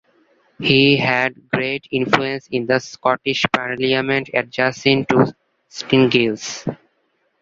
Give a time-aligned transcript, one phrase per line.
[0.59, 5.35] He had great influence in the Scottish Parliament adjacent to
[5.69, 6.65] St Giles.